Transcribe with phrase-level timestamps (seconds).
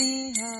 [0.00, 0.59] Radha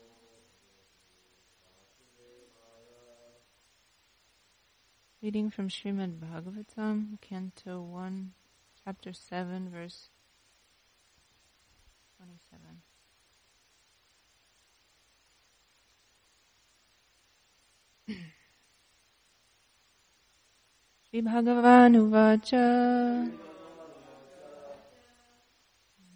[5.23, 8.33] Reading from Srimad Bhagavatam, Canto 1,
[8.83, 10.09] Chapter 7, verse
[12.17, 12.81] 27.
[21.11, 23.29] Sri Bhagavanuvacha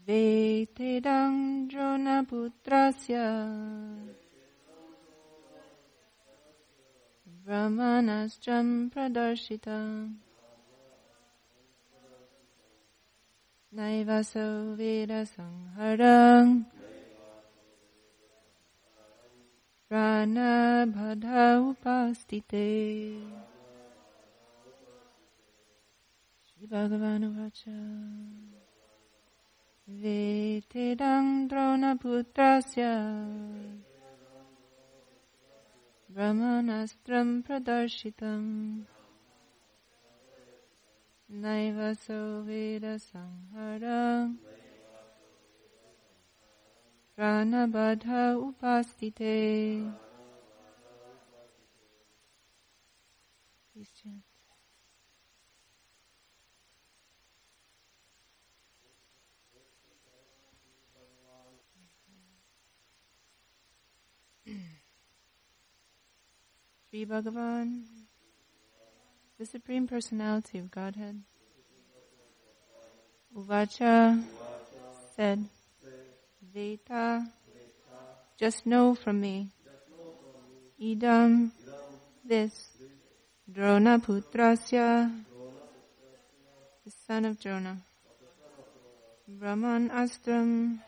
[0.08, 3.26] Vetedang Dronaputrasya
[7.46, 10.10] Brahmanastram Pradarshita
[13.72, 16.66] Naivaso Veda Sangharang
[19.88, 23.22] Prana Bhadha Upastite
[26.42, 27.80] Sri Bhagavanuvacha
[29.88, 32.94] Vetedang Dronaputrasya
[33.88, 33.95] Brahmanastram
[37.44, 38.86] Pradarshitam
[41.30, 44.38] Naivaso Veda Sangharang
[47.18, 50.05] Pranabadha Upastite.
[66.96, 67.84] Sri Bhagavan,
[69.38, 71.22] the Supreme Personality of Godhead.
[73.36, 74.24] Uvacha
[75.14, 75.44] said,
[76.54, 77.28] Veta,
[78.40, 79.50] just know from me.
[80.82, 81.52] Idam,
[82.24, 82.70] this.
[83.52, 85.12] Drona Putrasya,
[86.86, 87.76] the son of Drona.
[89.28, 90.80] Brahman Astram,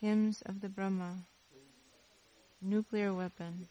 [0.00, 1.16] hymns of the Brahma.
[2.62, 3.66] Nuclear weapon.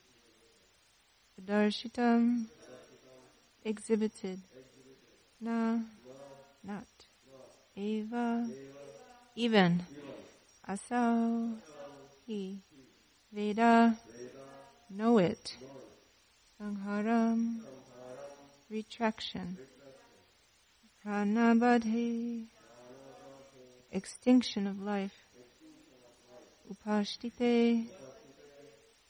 [1.39, 2.45] Darshitam,
[3.63, 4.39] exhibited.
[5.39, 5.79] Na,
[6.63, 6.87] not.
[7.75, 8.49] Eva,
[9.35, 9.83] even.
[10.67, 11.55] Asau,
[12.27, 12.59] he.
[13.31, 13.97] Veda,
[14.89, 15.55] know it.
[16.59, 17.61] Sangharam,
[18.69, 19.57] retraction.
[21.05, 22.47] Pranabadhe,
[23.91, 25.15] extinction of life.
[26.69, 27.87] Upashtite,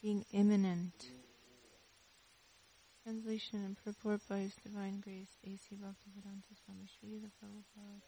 [0.00, 1.10] being imminent.
[3.04, 5.74] Translation and purport by His Divine Grace, A.C.
[5.74, 8.00] Bhaktivedanta Swami Srila Prabhupada.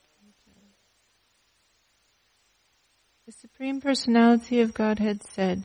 [3.25, 5.63] The Supreme Personality of Godhead said,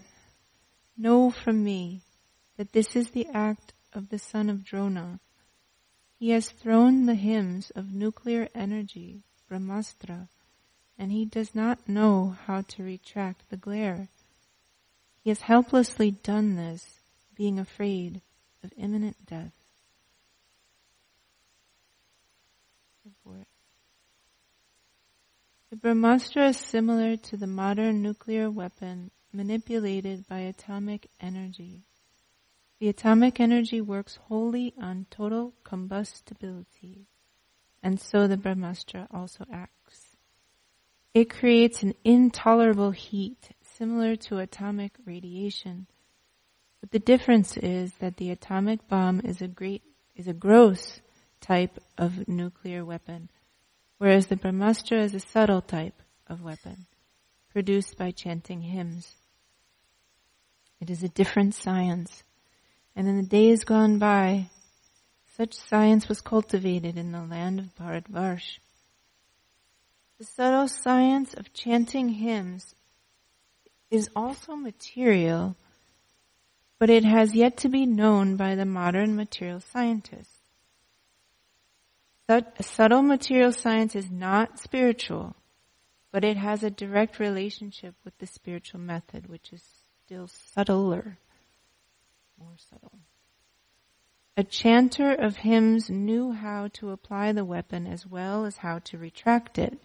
[0.97, 2.03] Know from me
[2.55, 5.19] that this is the act of the son of Drona.
[6.17, 10.29] He has thrown the hymns of nuclear energy, Brahmastra,
[10.97, 14.07] and he does not know how to retract the glare.
[15.21, 17.01] He has helplessly done this,
[17.35, 18.21] being afraid
[18.67, 19.51] of imminent death.
[25.69, 31.83] The Brahmastra is similar to the modern nuclear weapon manipulated by atomic energy.
[32.79, 37.07] The atomic energy works wholly on total combustibility,
[37.83, 40.15] and so the Brahmastra also acts.
[41.13, 45.87] It creates an intolerable heat similar to atomic radiation,
[46.81, 49.83] but the difference is that the atomic bomb is a great,
[50.15, 51.01] is a gross
[51.41, 53.29] type of nuclear weapon,
[53.97, 56.85] whereas the Brahmastra is a subtle type of weapon,
[57.51, 59.15] produced by chanting hymns.
[60.79, 62.23] It is a different science,
[62.95, 64.49] and in the days gone by,
[65.35, 68.59] such science was cultivated in the land of Bharatvarsh.
[70.19, 72.73] The subtle science of chanting hymns
[73.91, 75.55] is also material
[76.79, 80.31] but it has yet to be known by the modern material scientist.
[82.59, 85.35] Subtle material science is not spiritual,
[86.11, 89.63] but it has a direct relationship with the spiritual method, which is
[90.05, 91.17] still subtler,
[92.37, 92.99] more subtle.
[94.35, 98.97] A chanter of hymns knew how to apply the weapon as well as how to
[98.97, 99.79] retract it.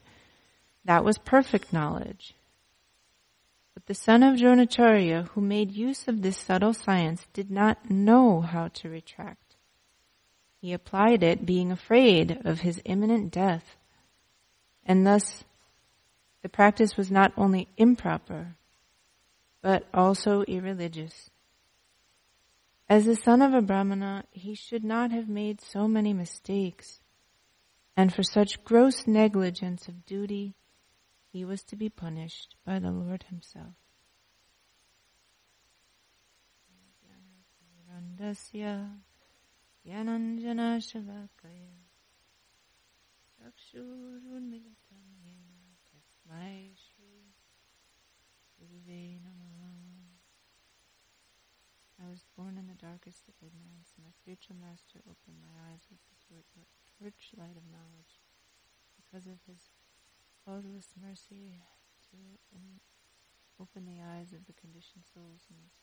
[0.84, 2.34] That was perfect knowledge.
[3.74, 8.40] But the son of Dronacharya, who made use of this subtle science, did not know
[8.40, 9.56] how to retract.
[10.60, 13.76] He applied it being afraid of his imminent death.
[14.84, 15.44] And thus,
[16.42, 18.56] the practice was not only improper,
[19.62, 21.30] but also irreligious.
[22.88, 27.00] As the son of a Brahmana, he should not have made so many mistakes.
[27.96, 30.54] And for such gross negligence of duty,
[31.32, 33.72] he was to be punished by the Lord himself.
[51.98, 55.86] I was born in the darkest of ignorance, and my spiritual master opened my eyes
[55.88, 56.00] with
[56.54, 56.66] the
[57.00, 58.20] torchlight of knowledge.
[59.00, 59.70] Because of his
[60.44, 61.62] causeless mercy
[62.10, 62.16] to
[62.54, 62.80] um,
[63.60, 65.78] open the eyes of the conditioned souls in this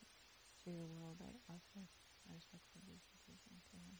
[0.57, 1.87] material world, I offer
[2.27, 3.99] my respectful obeisances unto him.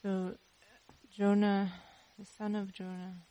[0.00, 0.38] So,
[1.16, 1.72] Drona,
[2.16, 3.24] the son of Jonah,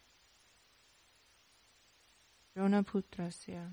[2.54, 3.72] Drona Putrasya,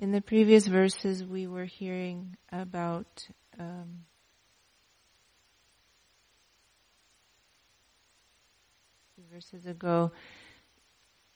[0.00, 3.28] in the previous verses, we were hearing about
[3.58, 4.00] um,
[9.30, 10.10] verses ago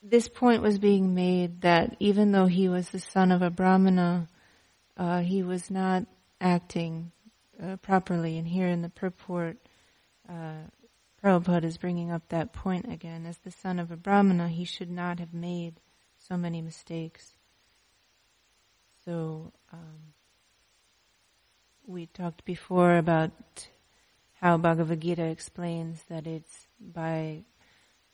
[0.04, 4.28] this point was being made that even though he was the son of a brahmana,
[4.99, 6.04] uh, he was not
[6.40, 7.11] acting
[7.62, 8.37] uh, properly.
[8.37, 9.56] And here in the purport,
[10.28, 10.68] uh,
[11.23, 13.25] Prabhupada is bringing up that point again.
[13.25, 15.80] As the son of a brahmana, he should not have made
[16.18, 17.33] so many mistakes.
[19.04, 20.14] So, um,
[21.87, 23.68] we talked before about
[24.40, 27.44] how Bhagavad Gita explains that it's by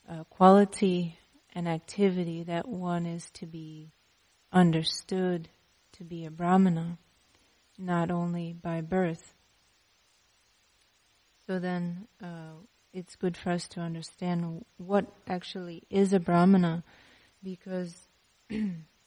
[0.09, 1.19] uh, quality
[1.55, 3.93] and activity that one is to be
[4.53, 5.49] understood
[5.93, 6.99] to be a brahmana,
[7.79, 9.35] not only by birth.
[11.47, 12.59] So then, uh,
[12.93, 16.83] it's good for us to understand what actually is a brahmana,
[17.43, 18.09] because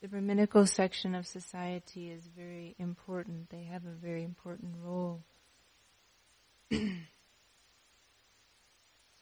[0.00, 3.50] the Brahminical section of society is very important.
[3.50, 5.22] They have a very important role.
[6.72, 6.78] so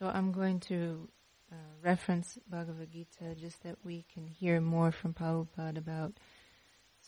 [0.02, 1.08] I'm going to
[1.50, 6.12] uh, reference Bhagavad Gita just that we can hear more from Prabhupada about.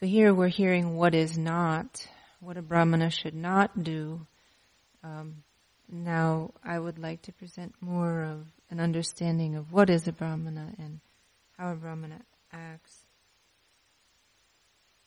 [0.01, 2.09] So here we're hearing what is not,
[2.41, 4.27] what a brahmana should not do.
[5.05, 5.45] Um,
[5.89, 10.73] now I would like to present more of an understanding of what is a brahmana
[10.79, 11.01] and
[11.57, 12.23] how a brahmana
[12.53, 13.10] acts.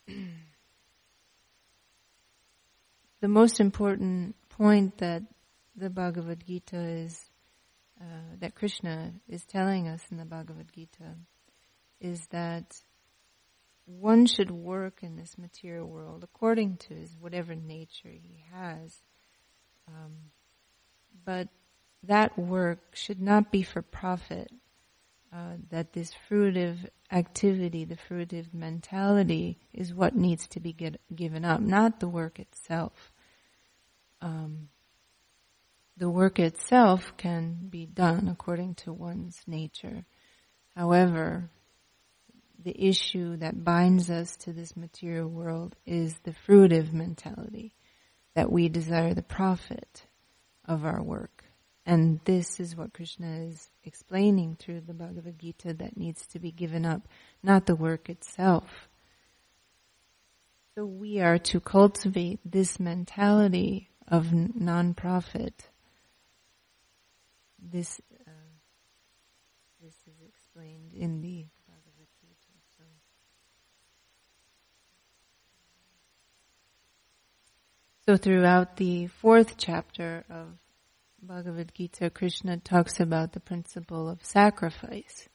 [3.22, 5.24] the most important point that
[5.76, 7.30] the Bhagavad Gita is
[8.00, 11.16] uh, that Krishna is telling us in the Bhagavad Gita
[12.02, 12.82] is that
[13.86, 19.02] one should work in this material world according to his whatever nature he has.
[19.88, 20.32] Um,
[21.26, 21.48] but
[22.04, 24.52] that work should not be for profit.
[25.34, 26.78] Uh, that this fruitive
[27.12, 32.38] activity, the fruitive mentality, is what needs to be get, given up, not the work
[32.40, 33.12] itself.
[34.22, 34.70] Um,
[35.98, 40.06] the work itself can be done according to one's nature.
[40.76, 41.50] However,
[42.64, 47.74] the issue that binds us to this material world is the fruitive mentality,
[48.36, 50.06] that we desire the profit
[50.66, 51.43] of our work.
[51.86, 56.52] And this is what Krishna is explaining through the Bhagavad Gita that needs to be
[56.52, 57.08] given up,
[57.42, 58.88] not the work itself.
[60.76, 65.70] So we are to cultivate this mentality of non-profit
[67.72, 68.32] this uh,
[69.82, 72.54] this is explained in the Bhagavad Gita.
[72.78, 72.84] So.
[78.06, 80.58] so throughout the fourth chapter of
[81.26, 85.30] Bhagavad Gita, Krishna talks about the principle of sacrifice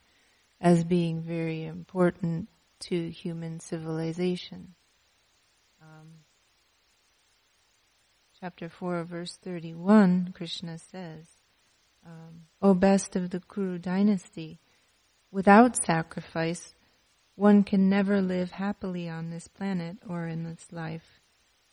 [0.61, 4.75] as being very important to human civilization.
[5.81, 6.09] Um,
[8.39, 11.27] chapter 4, verse 31, Krishna says,
[12.05, 14.61] um, O best of the Kuru dynasty,
[15.31, 16.75] without sacrifice,
[17.35, 21.21] one can never live happily on this planet or in this life.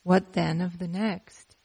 [0.04, 1.58] What then of the next?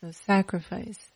[0.00, 1.10] So sacrifice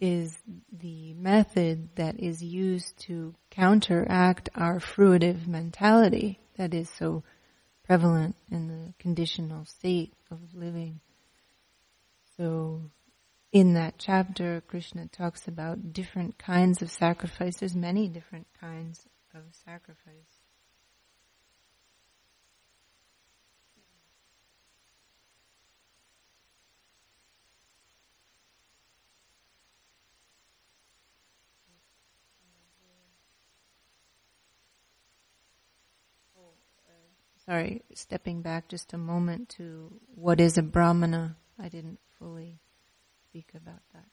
[0.00, 0.36] is
[0.72, 7.22] the method that is used to counteract our fruitive mentality that is so
[7.84, 11.00] prevalent in the conditional state of living.
[12.36, 12.90] So
[13.52, 17.56] in that chapter, Krishna talks about different kinds of sacrifice.
[17.56, 20.43] There's many different kinds of sacrifice.
[37.46, 41.36] Sorry, stepping back just a moment to what is a brahmana.
[41.58, 42.58] I didn't fully
[43.28, 44.06] speak about that.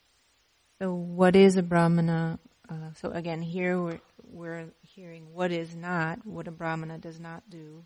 [0.80, 2.40] So, what is a brahmana?
[2.70, 4.00] Uh, so again, here we're
[4.32, 7.86] we're hearing what is not, what a brahmana does not do.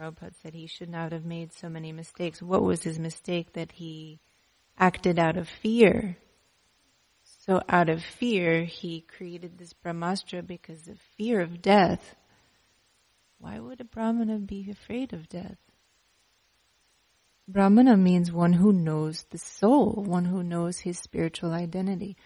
[0.00, 2.42] Prabhupada said he should not have made so many mistakes.
[2.42, 3.52] What was his mistake?
[3.52, 4.20] That he
[4.78, 6.18] acted out of fear.
[7.46, 12.16] So out of fear, he created this brahmastra because of fear of death.
[13.44, 15.58] Why would a brahmana be afraid of death?
[17.46, 22.16] Brahmana means one who knows the soul, one who knows his spiritual identity.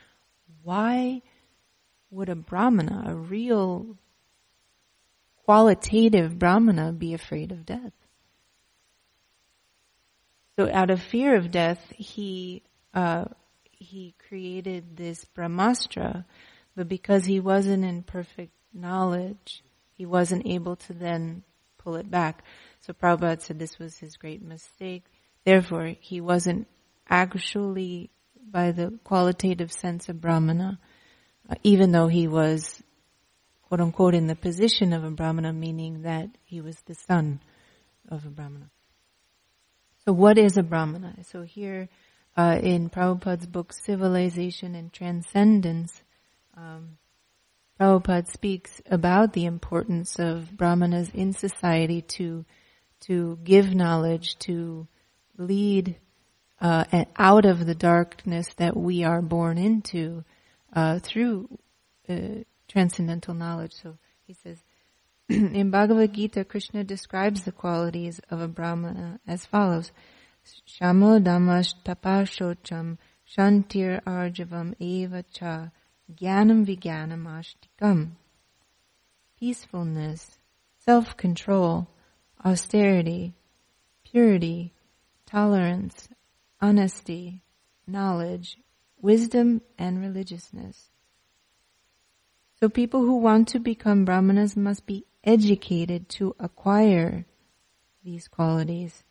[0.63, 1.23] Why
[2.13, 3.97] would a Brahmana, a real
[5.45, 7.93] qualitative Brahmana, be afraid of death?
[10.55, 12.63] So out of fear of death, he,
[12.95, 13.25] uh,
[13.73, 16.25] he created this Brahmastra,
[16.77, 19.65] but because he wasn't in perfect knowledge,
[19.99, 21.43] he wasn't able to then
[21.77, 22.45] pull it back.
[22.81, 25.05] So Prabhupada said this was his great mistake.
[25.45, 26.69] Therefore, he wasn't
[27.11, 28.11] actually
[28.51, 30.79] by the qualitative sense of Brahmana,
[31.51, 32.81] uh, even though he was,
[33.63, 37.41] quote unquote, in the position of a Brahmana, meaning that he was the son
[38.09, 38.71] of a Brahmana.
[40.05, 41.17] So what is a Brahmana?
[41.25, 41.89] So here,
[42.37, 46.01] uh, in Prabhupada's book, Civilization and Transcendence,
[46.57, 46.99] um,
[47.79, 52.45] Prabhupada speaks about the importance of brahmanas in society to
[53.01, 54.89] to give knowledge, to
[55.37, 55.97] lead
[56.61, 56.85] uh,
[57.17, 60.25] out of the darkness that we are born into
[60.73, 61.49] uh, through
[62.09, 63.73] uh, transcendental knowledge.
[63.75, 64.59] So he says,
[65.29, 69.93] in Bhagavad Gita, Krishna describes the qualities of a brahmana as follows:
[70.67, 72.99] Shamo damash tapashocham
[73.37, 75.71] shantir arjavam eva cha
[76.15, 78.13] Jnanam Vijnanam Ashtikam.
[79.39, 80.39] Peacefulness,
[80.79, 81.87] self-control,
[82.45, 83.35] austerity,
[84.05, 84.73] purity,
[85.27, 86.09] tolerance,
[86.61, 87.43] honesty,
[87.87, 88.59] knowledge,
[89.01, 90.91] wisdom, and religiousness.
[92.59, 97.27] So people who want to become brahmanas must be educated to acquire
[98.03, 99.05] these qualities.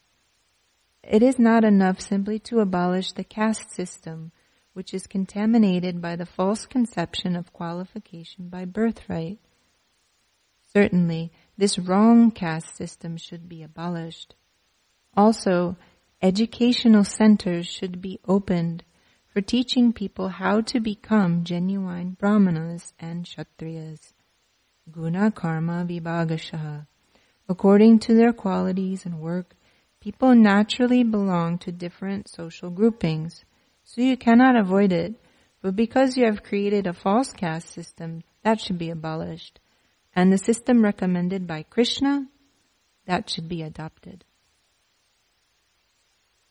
[1.03, 4.31] It is not enough simply to abolish the caste system
[4.77, 9.39] which is contaminated by the false conception of qualification by birthright.
[10.71, 14.35] Certainly, this wrong caste system should be abolished.
[15.15, 15.75] Also,
[16.21, 18.83] educational centers should be opened
[19.33, 24.13] for teaching people how to become genuine brahmanas and kshatriyas.
[24.91, 26.85] Guna karma vibhagashaha.
[27.49, 29.55] According to their qualities and work,
[29.99, 33.43] people naturally belong to different social groupings.
[33.87, 35.15] So you cannot avoid it.
[35.61, 39.59] But because you have created a false caste system, that should be abolished.
[40.13, 42.27] And the system recommended by Krishna,
[43.05, 44.25] that should be adopted.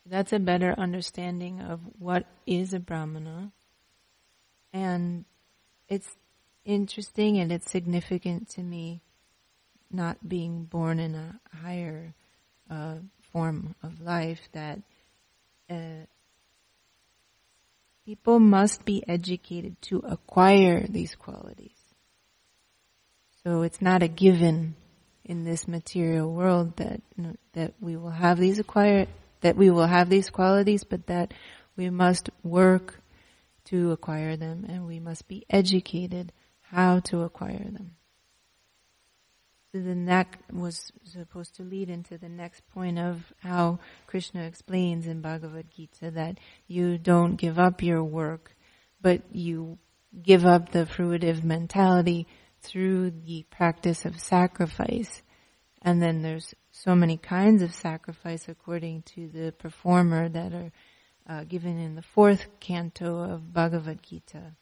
[0.07, 3.53] That's a better understanding of what is a Brahmana.
[4.73, 5.25] And
[5.89, 6.09] it's
[6.65, 9.03] interesting and it's significant to me
[9.91, 12.15] not being born in a higher
[12.71, 12.97] uh,
[13.33, 14.81] form of life that
[15.71, 16.07] uh,
[18.07, 21.77] People must be educated to acquire these qualities.
[23.43, 24.77] So it's not a given
[25.25, 27.01] in this material world that
[27.55, 29.09] that we will have these acquire
[29.41, 31.35] that we will have these qualities, but that
[31.77, 33.01] we must work
[33.65, 37.97] to acquire them and we must be educated how to acquire them
[39.81, 45.21] then that was supposed to lead into the next point of how Krishna explains in
[45.21, 48.57] Bhagavad Gita that you don't give up your work,
[49.01, 49.79] but you
[50.23, 52.27] give up the fruitive mentality
[52.63, 55.23] through the practice of sacrifice.
[55.83, 60.73] And then there's so many kinds of sacrifice according to the performer that are
[61.29, 64.53] uh, given in the fourth canto of Bhagavad Gita.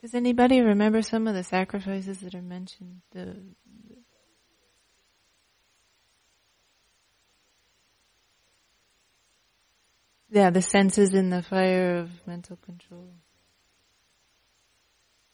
[0.00, 3.00] Does anybody remember some of the sacrifices that are mentioned?
[3.10, 3.36] The,
[10.30, 13.08] yeah, the senses in the fire of mental control.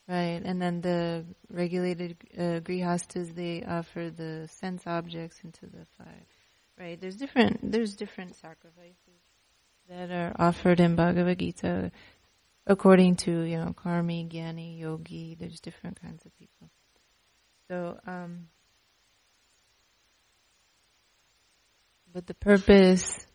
[0.08, 6.26] Right, and then the regulated uh, grihastas, they offer the sense objects into the fire.
[6.78, 8.96] Right, there's different, there's different sacrifices
[9.88, 11.90] that are offered in Bhagavad Gita
[12.66, 15.36] according to you know karmi, gyani, yogi.
[15.38, 16.70] There's different kinds of people.
[17.68, 18.48] So, um,
[22.12, 23.26] but the purpose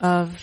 [0.00, 0.42] of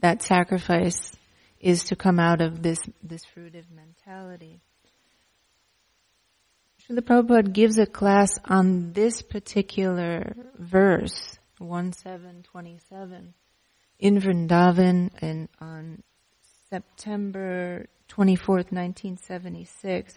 [0.00, 1.12] that sacrifice
[1.60, 4.60] is to come out of this this fruitive mentality.
[6.88, 13.34] Srila Prabhupada gives a class on this particular verse, 1727,
[13.98, 16.04] in Vrindavan and on
[16.70, 20.14] September 24th, 1976.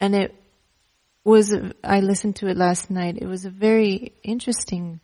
[0.00, 0.34] And it
[1.24, 3.18] was, I listened to it last night.
[3.20, 5.00] It was a very interesting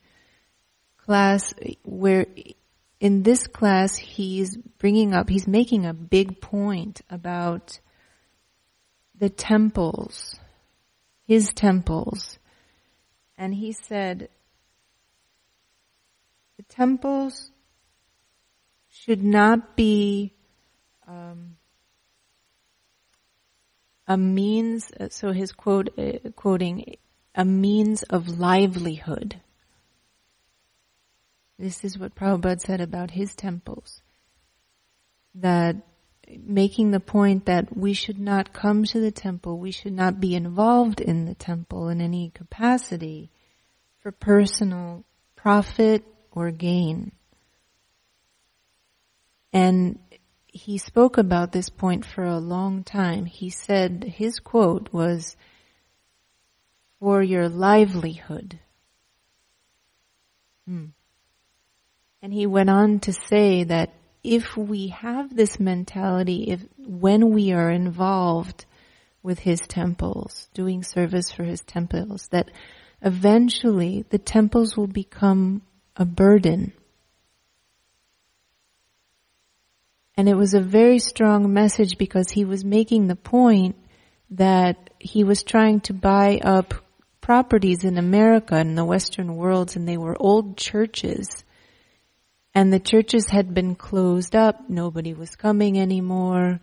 [0.98, 1.54] class
[1.84, 2.26] where
[3.00, 7.78] in this class he's bringing up, he's making a big point about
[9.16, 10.38] the temples,
[11.26, 12.38] his temples.
[13.36, 14.28] And he said,
[16.56, 17.52] the temples
[18.90, 20.34] should not be
[21.08, 21.56] um,
[24.06, 26.96] a means, uh, so his quote, uh, quoting,
[27.34, 29.40] a means of livelihood.
[31.58, 34.00] This is what Prabhupada said about his temples.
[35.34, 35.76] That
[36.44, 40.34] making the point that we should not come to the temple, we should not be
[40.34, 43.30] involved in the temple in any capacity
[44.00, 45.04] for personal
[45.36, 47.12] profit or gain.
[49.52, 49.98] And
[50.58, 53.26] he spoke about this point for a long time.
[53.26, 55.36] He said his quote was,
[56.98, 58.58] for your livelihood.
[60.66, 60.86] Hmm.
[62.20, 63.92] And he went on to say that
[64.24, 68.66] if we have this mentality, if when we are involved
[69.22, 72.50] with his temples, doing service for his temples, that
[73.00, 75.62] eventually the temples will become
[75.94, 76.72] a burden.
[80.18, 83.76] And it was a very strong message because he was making the point
[84.30, 86.74] that he was trying to buy up
[87.20, 91.44] properties in America and the Western worlds and they were old churches.
[92.52, 94.68] And the churches had been closed up.
[94.68, 96.58] Nobody was coming anymore.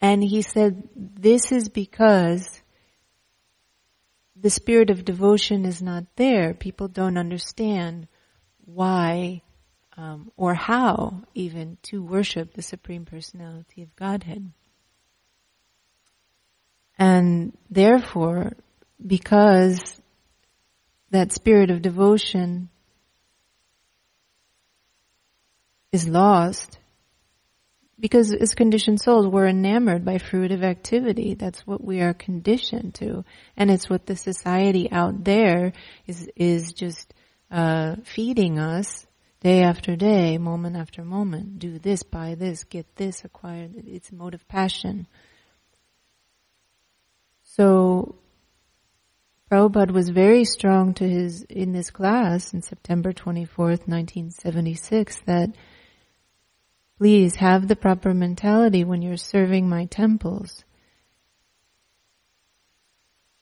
[0.00, 2.60] And he said, this is because
[4.34, 6.54] the spirit of devotion is not there.
[6.54, 8.08] People don't understand
[8.64, 9.42] why
[9.96, 14.50] um, or how even to worship the Supreme Personality of Godhead.
[16.98, 18.52] And therefore,
[19.04, 20.00] because
[21.10, 22.68] that spirit of devotion
[25.92, 26.78] is lost,
[27.98, 31.34] because as conditioned souls, we're enamored by fruitive activity.
[31.34, 33.24] That's what we are conditioned to.
[33.56, 35.72] And it's what the society out there
[36.06, 37.14] is, is just,
[37.50, 39.05] uh, feeding us
[39.46, 41.58] day after day, moment after moment.
[41.58, 43.68] Do this, buy this, get this, acquire.
[43.86, 45.06] It's of passion.
[47.42, 48.16] So,
[49.50, 55.50] Prabhupada was very strong to his, in this class in September 24th, 1976, that
[56.98, 60.64] Please have the proper mentality when you're serving my temples.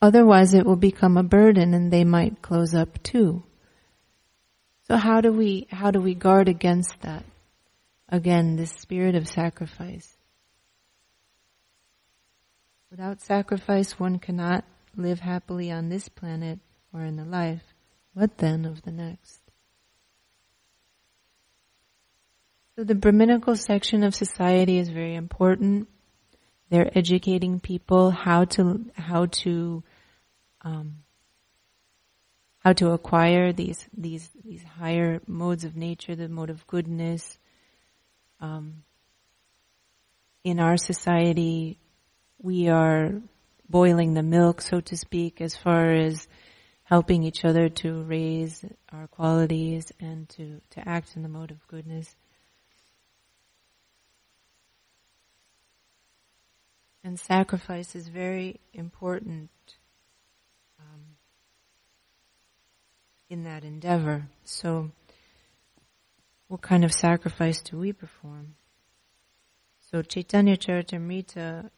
[0.03, 3.45] Otherwise it will become a burden and they might close up too.
[4.85, 7.25] So how do we, how do we guard against that?
[8.09, 10.15] Again, this spirit of sacrifice.
[12.91, 16.61] Without sacrifice, one cannot live happily on this planet
[16.93, 17.63] or in the life.
[18.13, 19.41] What then of the next?
[22.77, 25.89] So the Brahminical section of society is very important.
[26.71, 29.83] They're educating people how to how to
[30.63, 31.04] um,
[32.65, 37.39] how to acquire these these these higher modes of nature, the mode of goodness.
[38.41, 38.83] Um,
[40.43, 41.79] in our society,
[42.39, 43.13] we are
[43.69, 46.27] boiling the milk, so to speak, as far as
[46.85, 51.67] helping each other to raise our qualities and to, to act in the mode of
[51.69, 52.15] goodness.
[57.03, 59.51] And sacrifice is very important
[60.79, 61.17] um,
[63.29, 64.27] in that endeavor.
[64.45, 64.91] So,
[66.49, 68.55] what kind of sacrifice do we perform?
[69.91, 71.71] So, Chaitanya Charitamrita,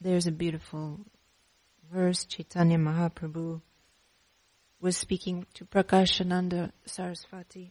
[0.00, 1.00] there's a beautiful
[1.92, 2.24] verse.
[2.24, 3.60] Chaitanya Mahaprabhu
[4.80, 7.70] was speaking to Prakashananda Sarasvati.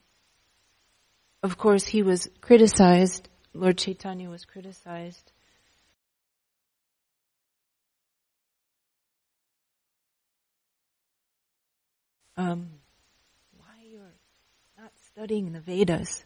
[1.44, 3.28] Of course, he was criticized.
[3.54, 5.32] Lord Chaitanya was criticized
[12.38, 12.70] um,
[13.58, 14.16] why you're
[14.78, 16.24] not studying the Vedas,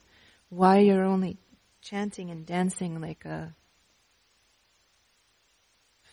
[0.49, 1.37] why you're only
[1.81, 3.53] chanting and dancing like a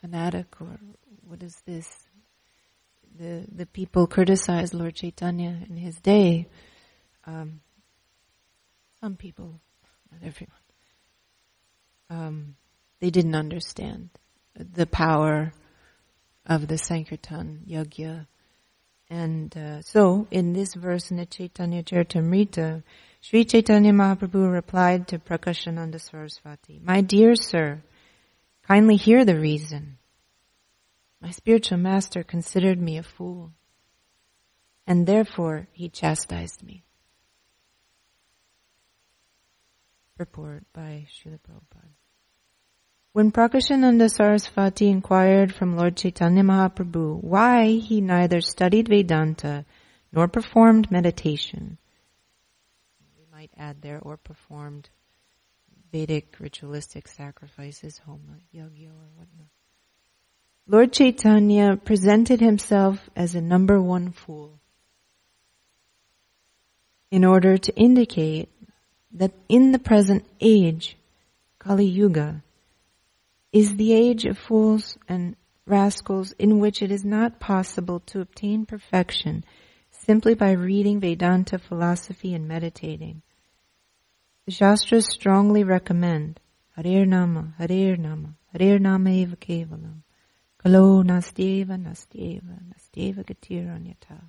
[0.00, 0.78] fanatic or
[1.26, 1.88] what is this?
[3.18, 6.48] The the people criticized Lord Chaitanya in his day.
[7.26, 7.60] Um,
[9.00, 9.60] some people,
[10.10, 10.56] not everyone.
[12.08, 12.56] Um,
[13.00, 14.10] they didn't understand
[14.54, 15.52] the power
[16.46, 18.26] of the Sankirtan Yajna
[19.12, 22.82] and uh, so, in this verse in the Chaitanya Charitamrita,
[23.20, 27.82] Sri Chaitanya Mahaprabhu replied to Prakashananda Sarasvati, My dear sir,
[28.66, 29.98] kindly hear the reason.
[31.20, 33.52] My spiritual master considered me a fool,
[34.86, 36.82] and therefore he chastised me.
[40.16, 42.01] Purport by Srila Prabhupada.
[43.14, 49.66] When Prakashananda Sarasvati inquired from Lord Chaitanya Mahaprabhu why he neither studied Vedanta
[50.12, 51.76] nor performed meditation,
[53.18, 54.88] we might add there, or performed
[55.92, 59.48] Vedic ritualistic sacrifices, homa, yajna, or whatnot.
[60.66, 64.58] Lord Chaitanya presented himself as a number one fool
[67.10, 68.48] in order to indicate
[69.12, 70.96] that in the present age,
[71.58, 72.42] Kali Yuga,
[73.52, 75.36] is the age of fools and
[75.66, 79.44] rascals in which it is not possible to obtain perfection
[79.90, 83.22] simply by reading Vedanta philosophy and meditating.
[84.46, 86.40] The Shastras strongly recommend
[86.76, 90.02] Harir Nama, Harir Nama, Harir Nama Eva Kevalam,
[90.58, 94.20] Kalo Nastyeva, Nastyeva, Gatiranyata.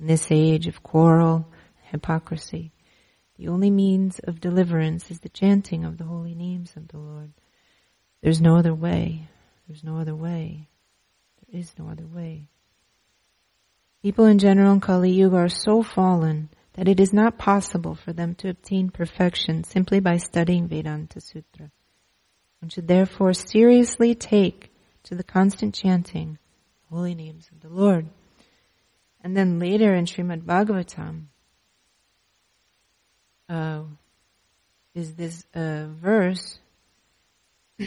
[0.00, 2.72] In this age of quarrel hypocrisy,
[3.36, 7.32] the only means of deliverance is the chanting of the holy names of the Lord.
[8.24, 9.28] There's no other way.
[9.68, 10.66] There's no other way.
[11.42, 12.46] There is no other way.
[14.00, 18.14] People in general in Kali Yuga are so fallen that it is not possible for
[18.14, 21.70] them to obtain perfection simply by studying Vedanta Sutra.
[22.60, 26.38] One should therefore seriously take to the constant chanting
[26.90, 28.06] holy names of the Lord.
[29.22, 31.24] And then later in Srimad Bhagavatam
[33.50, 33.82] uh,
[34.94, 36.58] is this uh, verse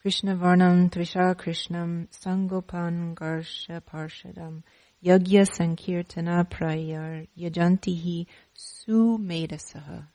[0.00, 4.62] Krishna Varnam Tvisha Krishnam Sangopan Garsha Parshadam
[5.04, 10.06] Yagya Sankirtana Prayar Yajantihi Sumedhasaha.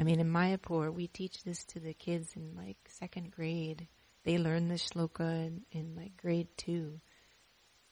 [0.00, 3.86] I mean, in Mayapur, we teach this to the kids in like second grade.
[4.24, 7.00] They learn this shloka in, in like grade two.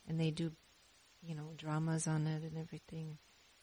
[0.08, 0.52] And they do,
[1.22, 3.18] you know, dramas on it and everything.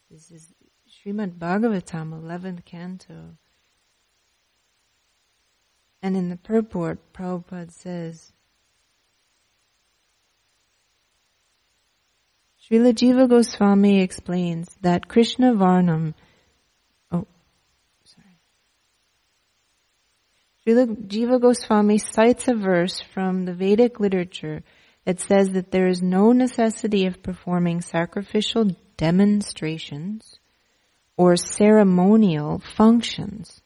[0.08, 0.54] This is
[0.90, 3.36] Srimad Bhagavatam, 11th canto.
[6.02, 8.32] And in the purport, Prabhupada says,
[12.60, 16.14] Srila Jiva Goswami explains that Krishna Varnam,
[17.12, 17.26] oh,
[18.04, 18.38] sorry.
[20.66, 24.64] Srila Jiva Goswami cites a verse from the Vedic literature
[25.04, 30.39] that says that there is no necessity of performing sacrificial demonstrations
[31.20, 33.60] or ceremonial functions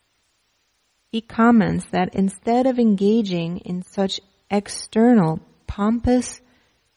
[1.14, 4.18] he comments that instead of engaging in such
[4.50, 5.38] external,
[5.68, 6.40] pompous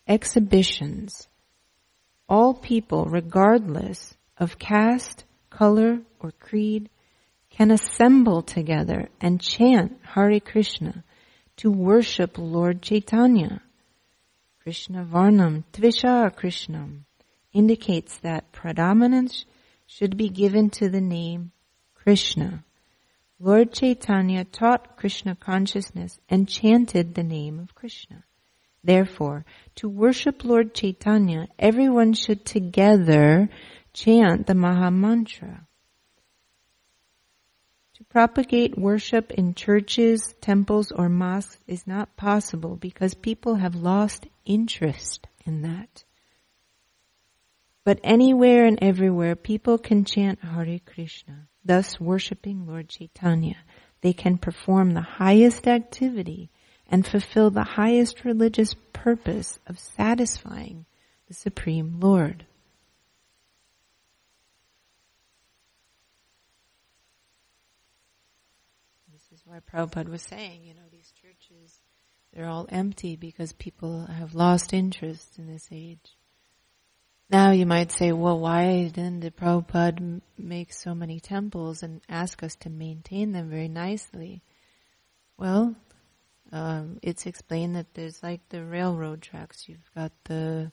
[0.08, 1.28] exhibitions,
[2.28, 6.90] all people, regardless of caste, color, or creed,
[7.52, 11.04] can assemble together and chant Hare Krishna
[11.58, 13.62] to worship Lord Chaitanya.
[14.64, 17.02] Krishna Varnam Tvisha Krishnam
[17.54, 19.46] indicates that predominance
[19.88, 21.52] should be given to the name
[21.96, 22.64] Krishna.
[23.40, 28.24] Lord Chaitanya taught Krishna consciousness and chanted the name of Krishna.
[28.84, 29.46] Therefore,
[29.76, 33.50] to worship Lord Chaitanya, everyone should together
[33.94, 35.68] chant the Maha Mantra.
[37.96, 44.28] To propagate worship in churches, temples, or mosques is not possible because people have lost
[44.46, 46.04] interest in that.
[47.88, 53.56] But anywhere and everywhere, people can chant Hare Krishna thus worshiping Lord Chaitanya.
[54.02, 56.52] They can perform the highest activity
[56.90, 60.86] and fulfill the highest religious purpose of satisfying
[61.30, 62.46] the Supreme Lord.
[69.14, 71.80] This is why Prabhupada was saying, you know, these churches,
[72.34, 76.18] they're all empty because people have lost interest in this age.
[77.30, 82.42] Now you might say, well, why didn't the Prabhupada make so many temples and ask
[82.42, 84.44] us to maintain them very nicely?
[85.38, 85.76] Well,
[86.54, 89.68] um, it's explained that there's like the railroad tracks.
[89.68, 90.72] You've got the,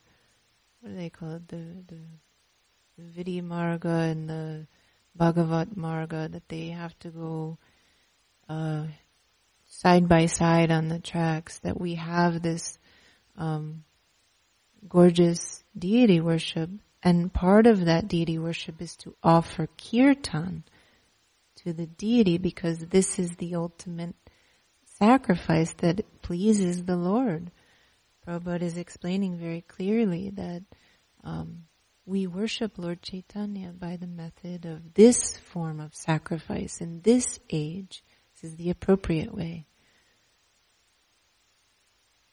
[0.81, 1.49] what do they call it?
[1.49, 4.67] The, the, the Marga and the
[5.17, 7.59] Bhagavat Marga that they have to go,
[8.49, 8.85] uh,
[9.67, 12.79] side by side on the tracks, that we have this,
[13.37, 13.83] um,
[14.88, 16.70] gorgeous deity worship.
[17.02, 20.64] And part of that deity worship is to offer kirtan
[21.56, 24.14] to the deity because this is the ultimate
[24.98, 27.50] sacrifice that pleases the Lord.
[28.26, 30.62] Prabhupada is explaining very clearly that
[31.22, 31.64] um,
[32.06, 38.02] we worship Lord Chaitanya by the method of this form of sacrifice in this age.
[38.34, 39.66] This is the appropriate way.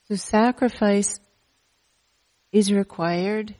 [0.07, 1.19] So sacrifice
[2.51, 3.55] is required.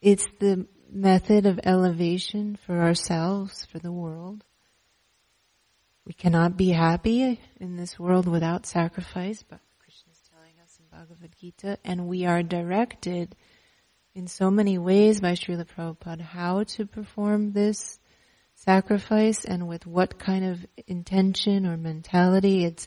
[0.00, 4.44] It's the method of elevation for ourselves, for the world.
[6.06, 10.86] We cannot be happy in this world without sacrifice, but Krishna is telling us in
[10.96, 13.34] Bhagavad Gita, and we are directed
[14.14, 17.98] in so many ways by Srila Prabhupada how to perform this
[18.54, 22.64] sacrifice and with what kind of intention or mentality.
[22.64, 22.86] It's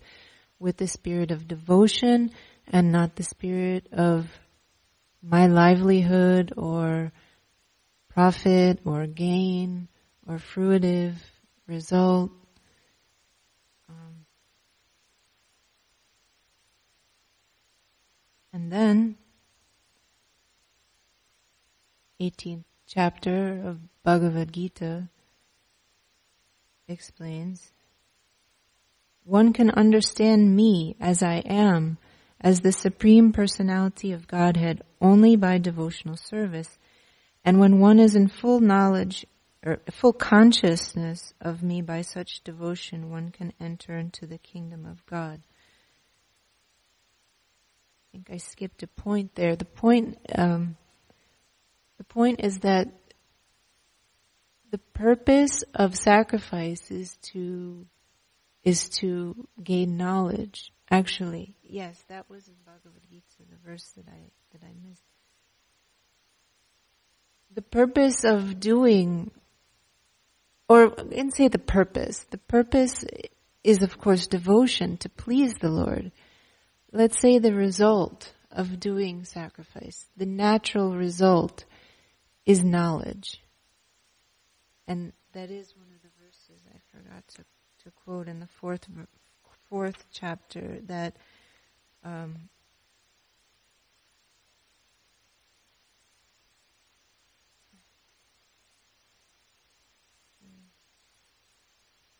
[0.57, 2.31] with the spirit of devotion
[2.69, 4.27] and not the spirit of
[5.21, 7.11] my livelihood or
[8.09, 9.87] profit or gain
[10.27, 11.15] or fruitive
[11.67, 12.31] result.
[13.89, 14.25] Um,
[18.53, 19.17] and then,
[22.21, 25.09] 18th chapter of Bhagavad Gita
[26.87, 27.71] explains,
[29.23, 31.97] one can understand me as I am,
[32.41, 36.77] as the Supreme Personality of Godhead only by devotional service.
[37.43, 39.25] And when one is in full knowledge
[39.65, 45.05] or full consciousness of me by such devotion, one can enter into the kingdom of
[45.05, 45.41] God.
[48.07, 49.55] I think I skipped a point there.
[49.55, 50.77] The point, um,
[51.97, 52.87] the point is that
[54.71, 57.85] the purpose of sacrifice is to
[58.63, 60.71] is to gain knowledge.
[60.91, 65.03] Actually, yes, that was in Bhagavad Gita, the verse that I that I missed.
[67.53, 69.31] The purpose of doing,
[70.67, 72.25] or I didn't say the purpose.
[72.31, 73.05] The purpose
[73.63, 76.11] is, of course, devotion to please the Lord.
[76.91, 81.65] Let's say the result of doing sacrifice, the natural result
[82.47, 83.43] is knowledge.
[84.87, 87.43] And that is one of the verses I forgot to,
[87.83, 88.87] to quote in the fourth
[89.69, 91.15] fourth chapter that
[92.03, 92.49] um,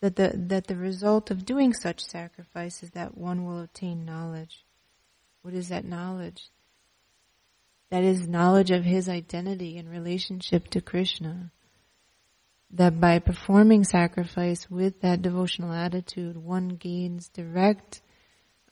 [0.01, 4.65] that the that the result of doing such sacrifice is that one will obtain knowledge.
[5.41, 6.49] What is that knowledge?
[7.89, 11.51] That is knowledge of his identity in relationship to Krishna
[12.71, 18.01] that by performing sacrifice with that devotional attitude, one gains direct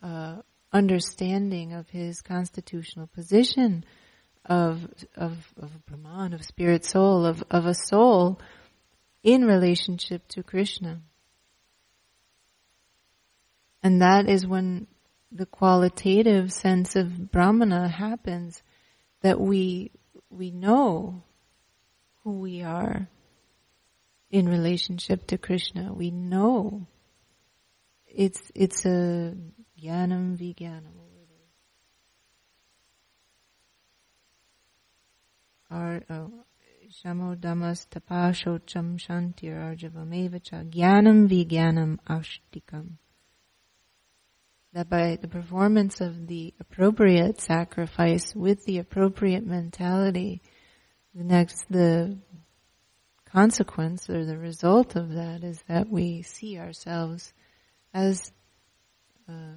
[0.04, 0.38] uh,
[0.72, 3.84] understanding of his constitutional position
[4.46, 8.40] of of of Brahman, of spirit soul, of of a soul
[9.24, 11.02] in relationship to Krishna.
[13.84, 14.88] And that is when
[15.32, 18.62] the qualitative sense of Brahmana happens,
[19.22, 19.92] that we
[20.30, 21.24] we know
[22.24, 23.08] who we are
[24.30, 25.94] in relationship to Krishna.
[25.94, 26.88] We know
[28.06, 29.34] it's it's a uh,
[29.82, 30.38] jnanam
[41.30, 41.98] vijnanam.
[42.10, 42.94] astikyam.
[44.74, 50.42] That by the performance of the appropriate sacrifice with the appropriate mentality,
[51.14, 52.18] the next the
[53.32, 57.34] consequence or the result of that is that we see ourselves
[57.94, 58.32] as
[59.28, 59.54] a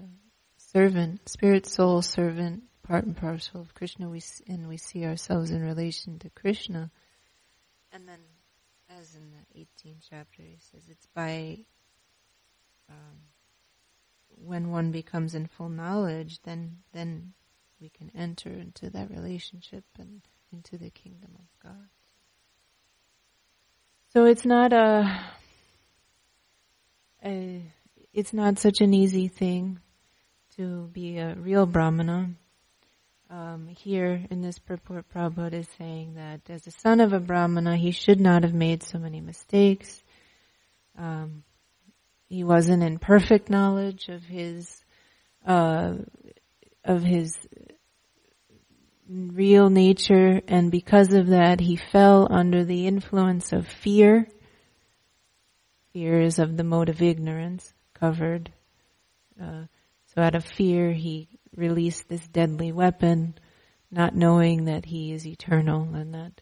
[0.56, 5.62] servant, spirit, soul, servant, part and parcel of Krishna, we, and we see ourselves in
[5.62, 6.90] relation to Krishna.
[7.92, 8.20] And then,
[8.98, 11.58] as in the 18th chapter, he says it's by
[12.88, 13.20] um,
[14.44, 17.32] when one becomes in full knowledge, then then
[17.80, 21.88] we can enter into that relationship and into the kingdom of God.
[24.12, 25.20] So it's not a,
[27.24, 27.62] a,
[28.12, 29.78] it's not such an easy thing
[30.56, 32.30] to be a real brahmana.
[33.30, 37.76] Um, here in this purport, Prabhupada is saying that as a son of a brahmana,
[37.76, 40.02] he should not have made so many mistakes.
[40.98, 41.44] Um,
[42.28, 44.84] he wasn't in perfect knowledge of his
[45.46, 45.94] uh,
[46.84, 47.38] of his
[49.10, 54.28] real nature, and because of that, he fell under the influence of fear.
[55.92, 58.52] Fear is of the mode of ignorance, covered.
[59.40, 59.64] Uh,
[60.14, 63.34] so out of fear, he released this deadly weapon,
[63.90, 66.40] not knowing that he is eternal and that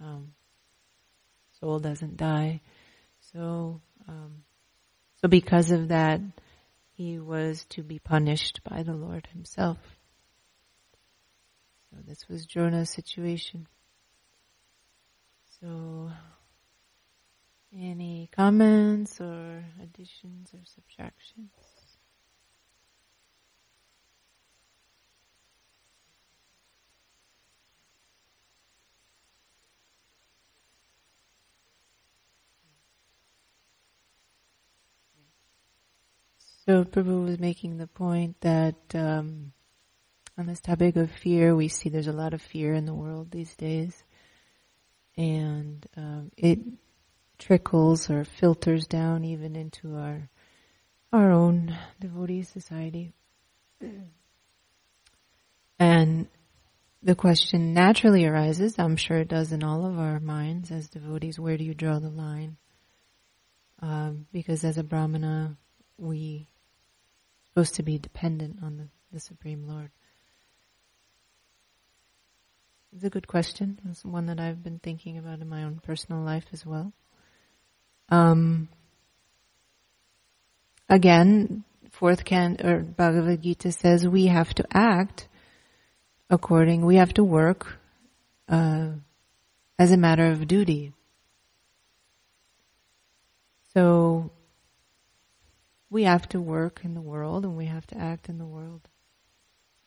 [0.00, 0.32] um,
[1.60, 2.60] soul doesn't die.
[3.32, 4.42] So, um,
[5.20, 6.20] so because of that,
[6.94, 9.78] he was to be punished by the Lord himself.
[12.06, 13.66] This was Jonah's situation.
[15.60, 16.10] So,
[17.74, 21.50] any comments or additions or subtractions?
[36.68, 39.52] So Prabhu was making the point that um,
[40.38, 43.30] on this topic of fear, we see there's a lot of fear in the world
[43.30, 44.04] these days,
[45.16, 46.60] and um, it
[47.38, 50.28] trickles or filters down even into our
[51.12, 53.12] our own devotee society.
[55.78, 56.28] and
[57.02, 61.38] the question naturally arises, I'm sure it does in all of our minds as devotees,
[61.38, 62.56] where do you draw the line?
[63.80, 65.56] Um, because as a brahmana,
[65.96, 66.48] we
[67.48, 69.90] supposed to be dependent on the, the Supreme Lord.
[72.94, 73.78] It's a good question.
[73.90, 76.92] It's one that I've been thinking about in my own personal life as well.
[78.08, 78.68] Um,
[80.88, 85.28] again, fourth can or Bhagavad Gita says we have to act
[86.30, 86.84] according.
[86.84, 87.78] We have to work
[88.48, 88.88] uh,
[89.78, 90.92] as a matter of duty.
[93.74, 94.30] So
[95.90, 98.80] we have to work in the world and we have to act in the world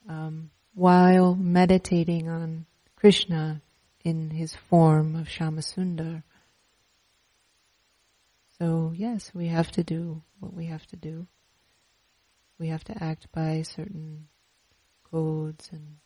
[0.08, 2.66] um, while meditating on
[3.02, 3.60] Krishna
[4.04, 6.22] in his form of Shyamasundar.
[8.60, 11.26] So yes, we have to do what we have to do.
[12.60, 14.28] We have to act by certain
[15.10, 15.96] codes and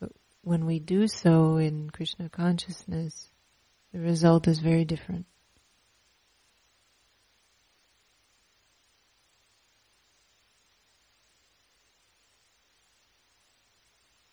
[0.00, 3.28] but when we do so in Krishna consciousness,
[3.92, 5.26] the result is very different.